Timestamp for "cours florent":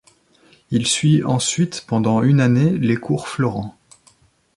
2.97-3.77